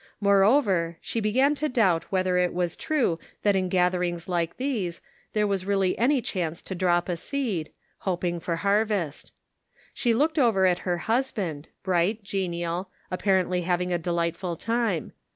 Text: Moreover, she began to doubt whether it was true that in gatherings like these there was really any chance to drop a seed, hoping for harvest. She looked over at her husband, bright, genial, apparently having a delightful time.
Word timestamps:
Moreover, 0.19 0.97
she 0.99 1.19
began 1.19 1.53
to 1.53 1.69
doubt 1.69 2.05
whether 2.11 2.35
it 2.39 2.55
was 2.55 2.75
true 2.75 3.19
that 3.43 3.55
in 3.55 3.69
gatherings 3.69 4.27
like 4.27 4.57
these 4.57 4.99
there 5.33 5.45
was 5.45 5.63
really 5.67 5.95
any 5.95 6.23
chance 6.23 6.63
to 6.63 6.73
drop 6.73 7.07
a 7.07 7.15
seed, 7.15 7.71
hoping 7.99 8.39
for 8.39 8.55
harvest. 8.55 9.31
She 9.93 10.15
looked 10.15 10.39
over 10.39 10.65
at 10.65 10.79
her 10.89 10.97
husband, 11.05 11.67
bright, 11.83 12.23
genial, 12.23 12.89
apparently 13.11 13.61
having 13.61 13.93
a 13.93 13.99
delightful 13.99 14.55
time. 14.55 15.11